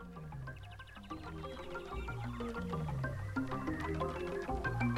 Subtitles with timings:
[0.00, 0.12] Thank
[4.82, 4.89] you.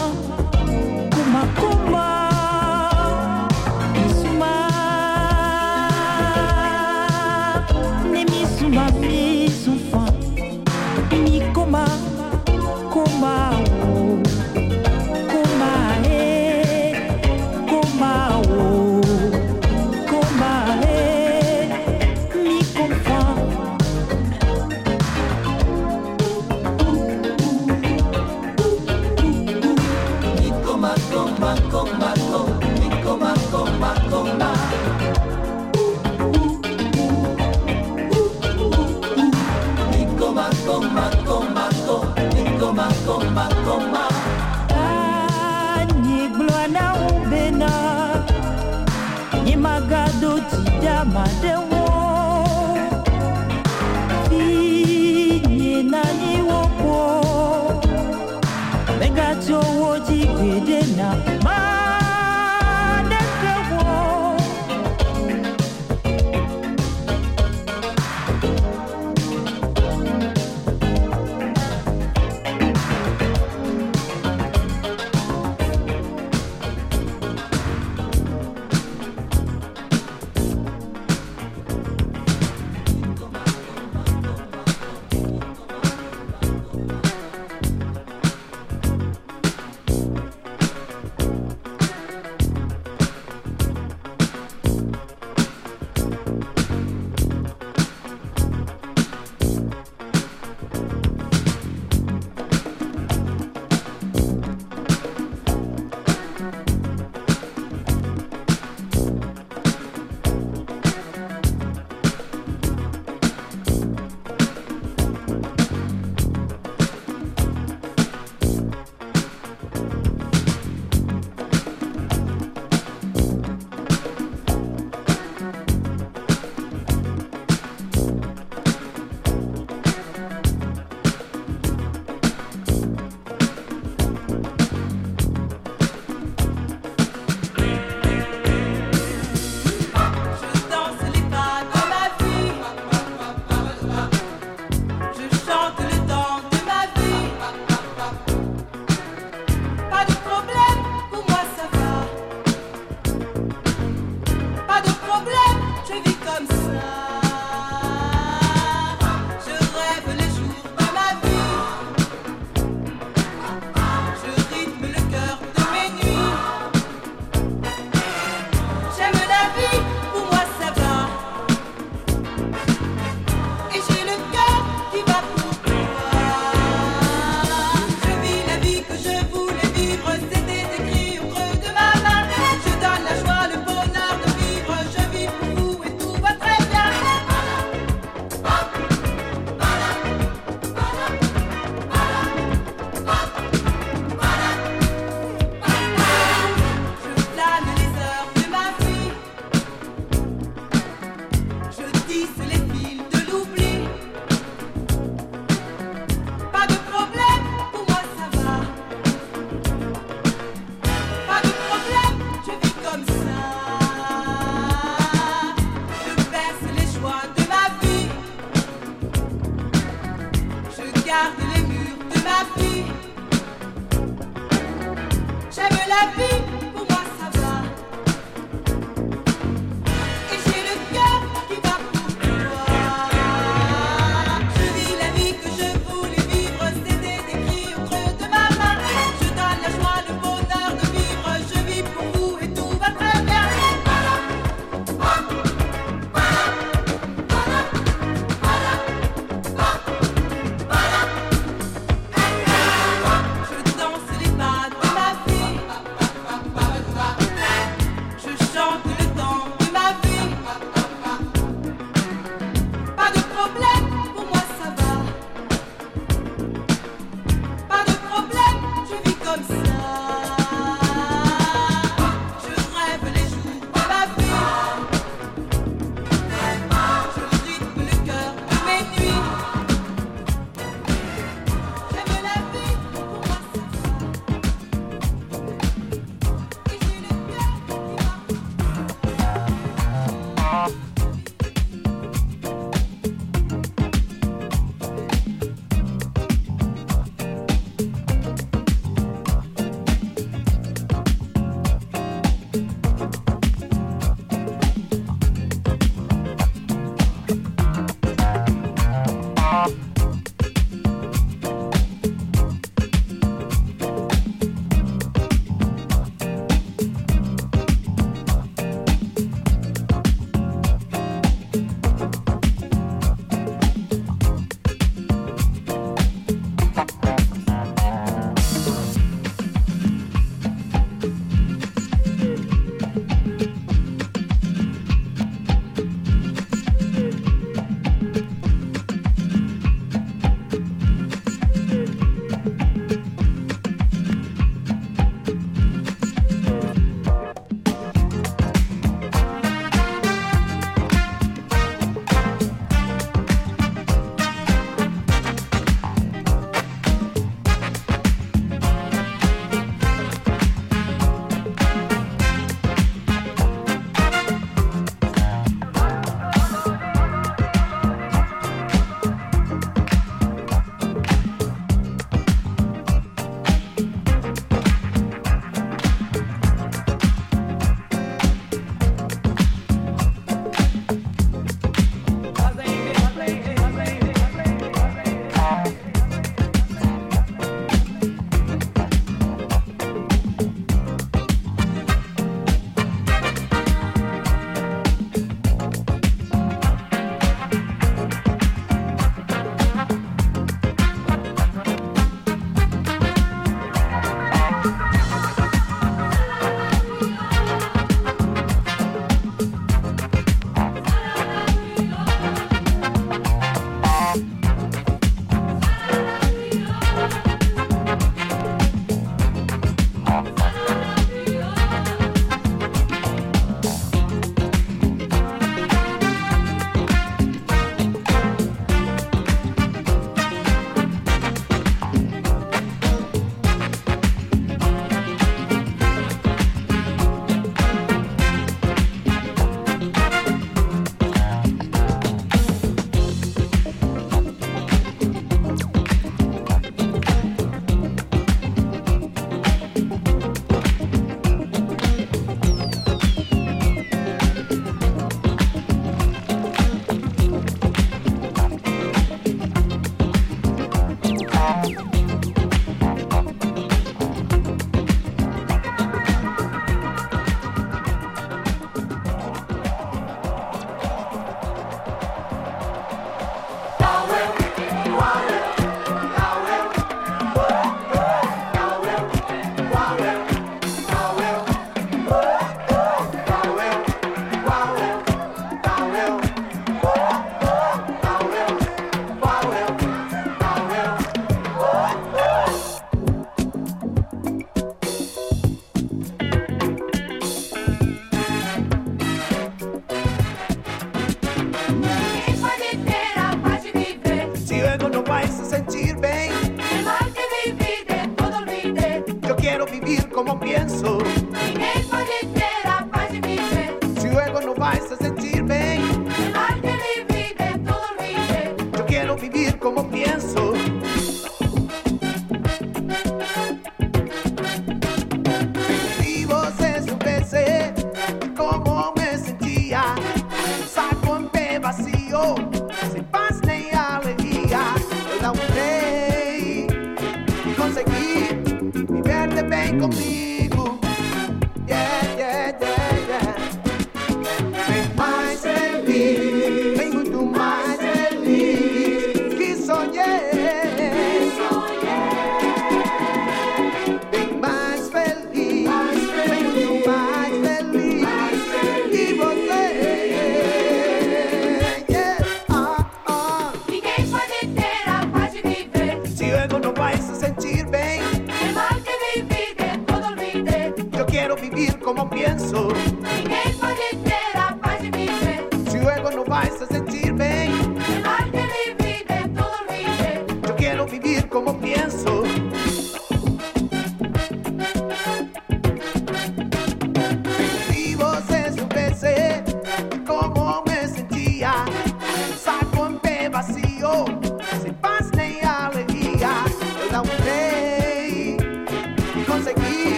[0.00, 0.29] Et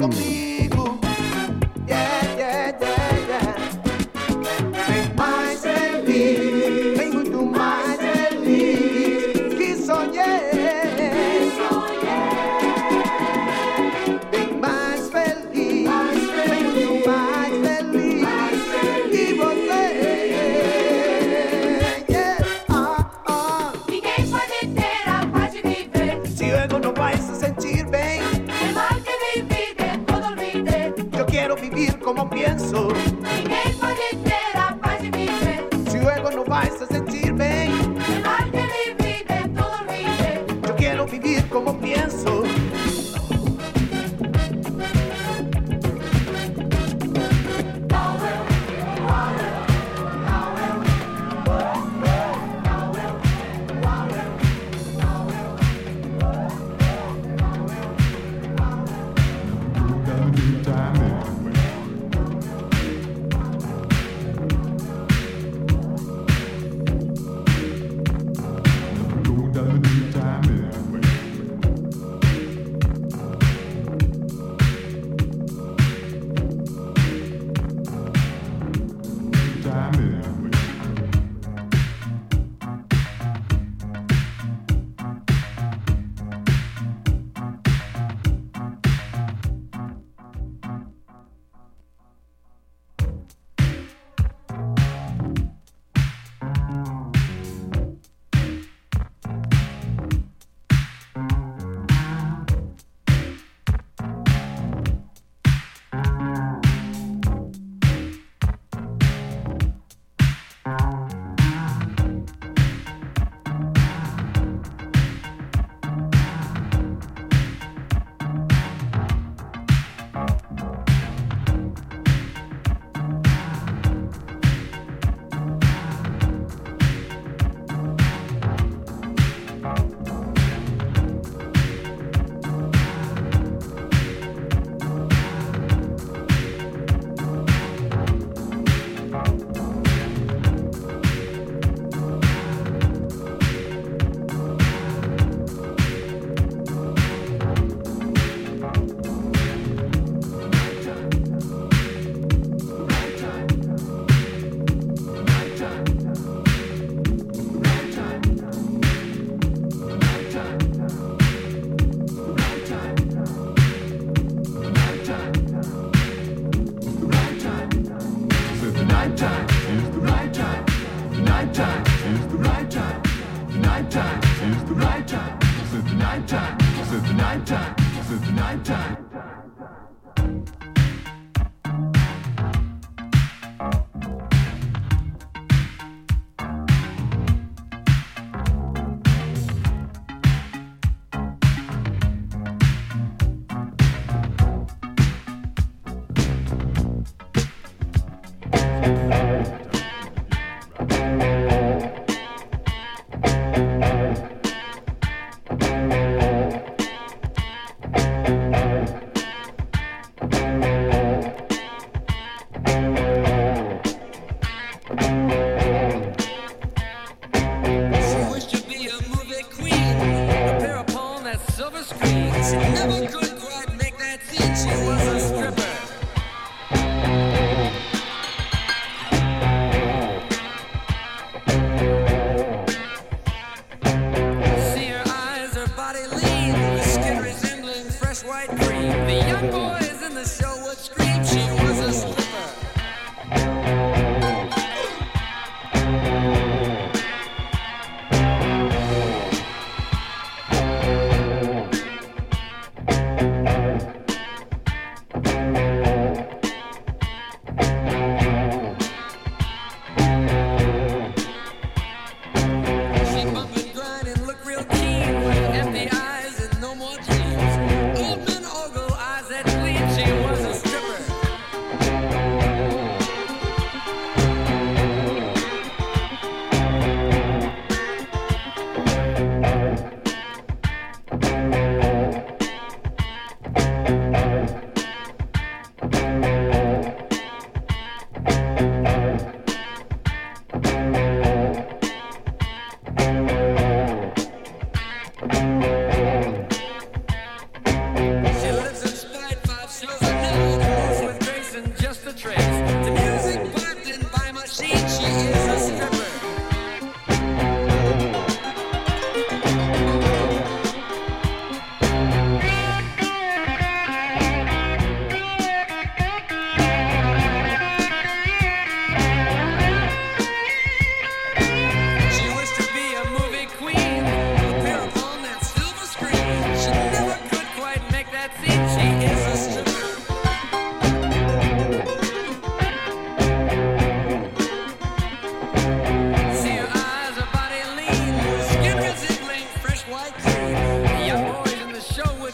[0.00, 0.49] Mm.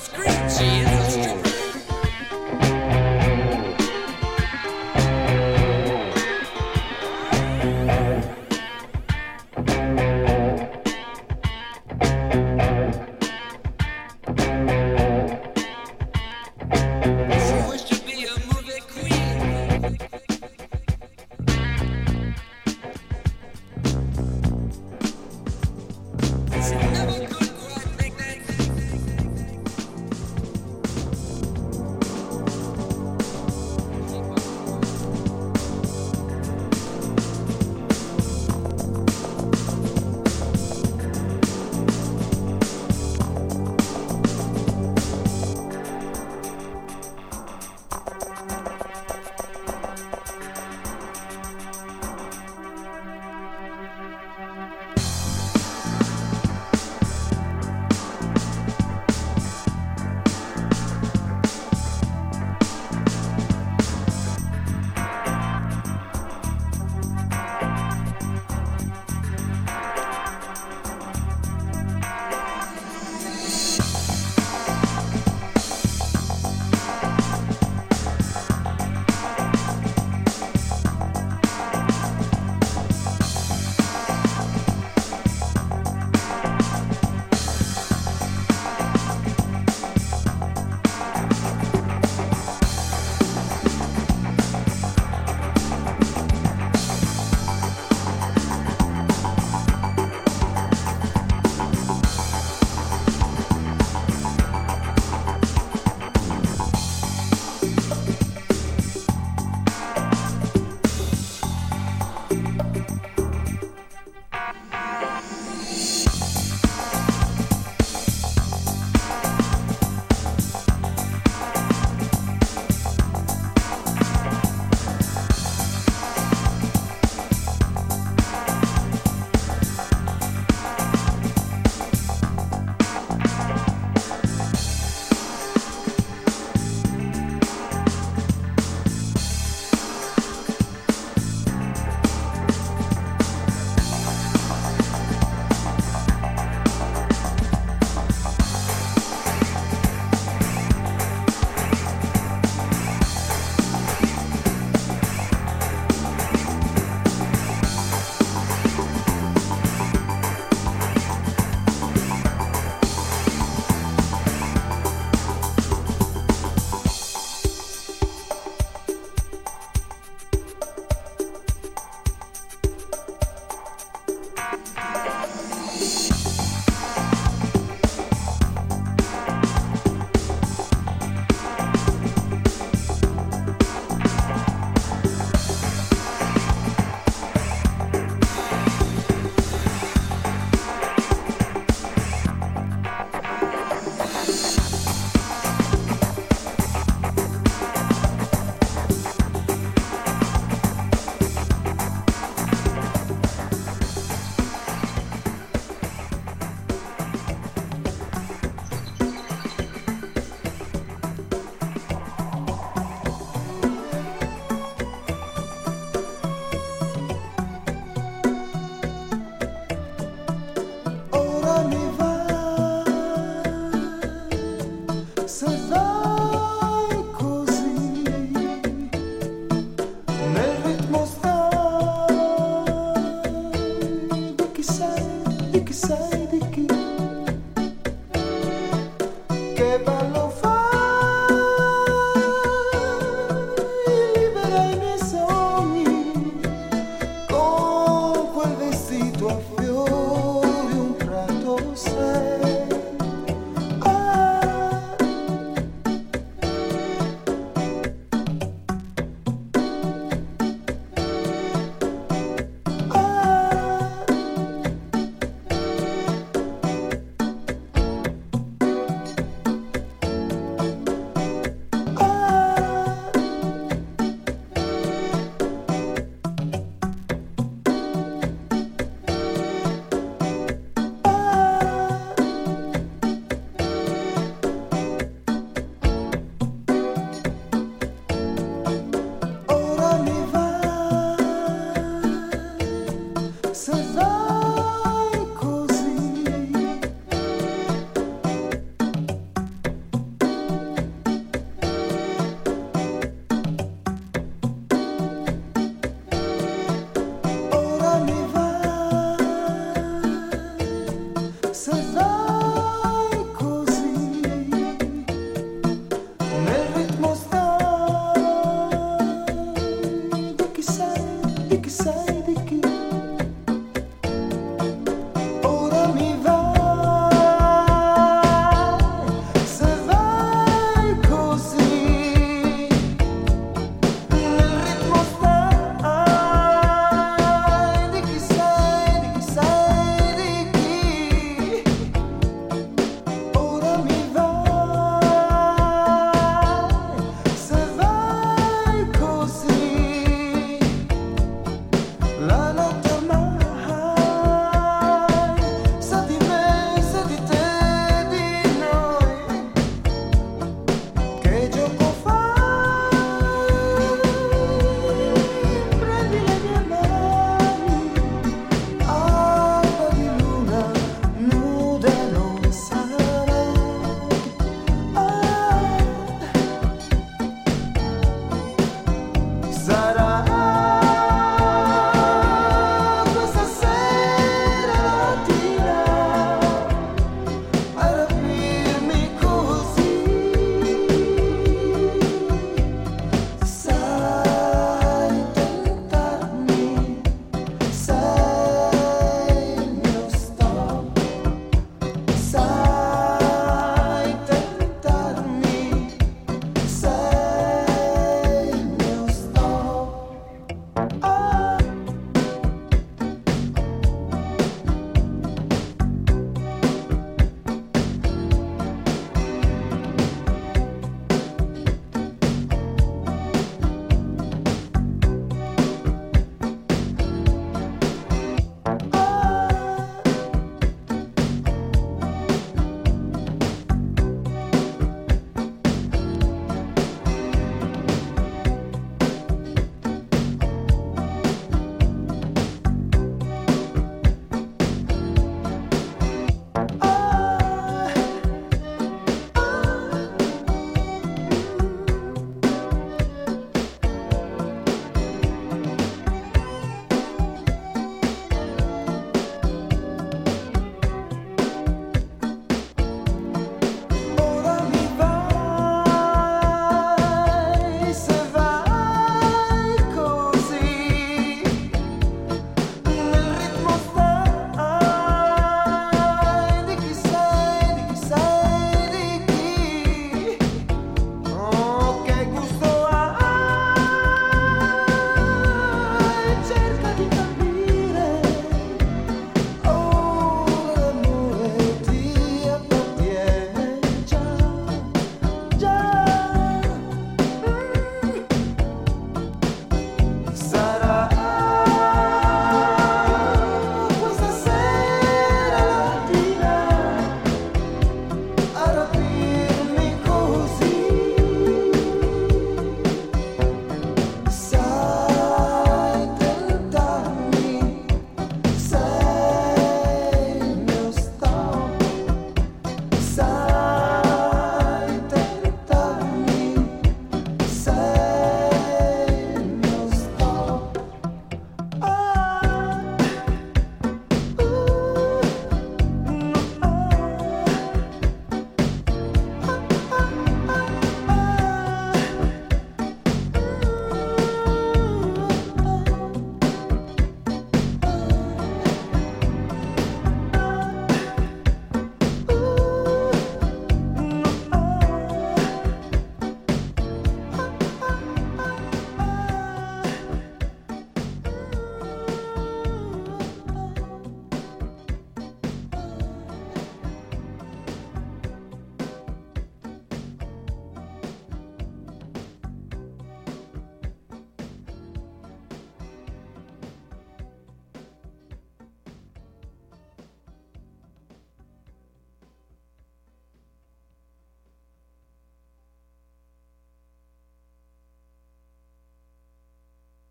[0.07, 0.95] screechy.